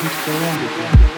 [0.00, 1.17] keeps going.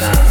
[0.00, 0.29] time.